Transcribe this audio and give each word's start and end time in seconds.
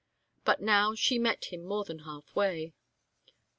But 0.45 0.63
now 0.63 0.95
she 0.95 1.19
met 1.19 1.45
him 1.53 1.63
more 1.63 1.85
than 1.85 1.99
half 1.99 2.35
way. 2.35 2.73